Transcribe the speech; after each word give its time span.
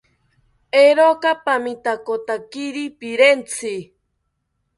Eeroka 0.81 1.31
pamitakotakiri 1.45 2.85
pirentzi 2.99 3.75